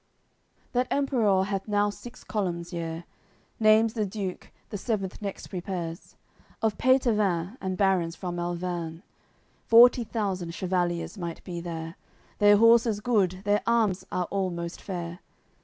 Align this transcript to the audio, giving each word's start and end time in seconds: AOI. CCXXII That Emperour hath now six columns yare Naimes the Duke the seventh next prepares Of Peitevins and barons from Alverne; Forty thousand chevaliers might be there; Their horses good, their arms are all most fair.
AOI. 0.01 0.01
CCXXII 0.01 0.71
That 0.71 0.87
Emperour 0.89 1.43
hath 1.45 1.67
now 1.67 1.89
six 1.91 2.23
columns 2.23 2.73
yare 2.73 3.03
Naimes 3.61 3.93
the 3.93 4.03
Duke 4.03 4.51
the 4.71 4.77
seventh 4.79 5.21
next 5.21 5.45
prepares 5.45 6.15
Of 6.59 6.79
Peitevins 6.79 7.55
and 7.61 7.77
barons 7.77 8.15
from 8.15 8.37
Alverne; 8.39 9.03
Forty 9.67 10.03
thousand 10.03 10.55
chevaliers 10.55 11.19
might 11.19 11.43
be 11.43 11.61
there; 11.61 11.97
Their 12.39 12.57
horses 12.57 12.99
good, 12.99 13.43
their 13.45 13.61
arms 13.67 14.03
are 14.11 14.25
all 14.31 14.49
most 14.49 14.81
fair. 14.81 15.19